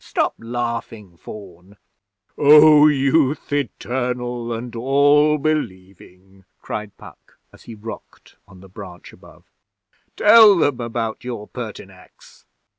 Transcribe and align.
Stop 0.03 0.33
laughing, 0.39 1.15
Faun!' 1.15 1.77
'Oh, 2.35 2.87
Youth 2.87 3.53
Eternal 3.53 4.51
and 4.51 4.75
All 4.75 5.37
believing,' 5.37 6.43
cried 6.59 6.97
Puck, 6.97 7.37
as 7.53 7.65
he 7.65 7.75
rocked 7.75 8.35
on 8.47 8.61
the 8.61 8.67
branch 8.67 9.13
above. 9.13 9.43
'Tell 10.17 10.57
them 10.57 10.81
about 10.81 11.23
your 11.23 11.47
Pertinax.' 11.47 12.47